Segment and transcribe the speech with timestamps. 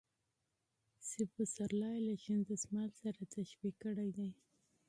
[1.07, 4.29] چې پسرلى يې له شين دسمال سره تشبيه کړى دى.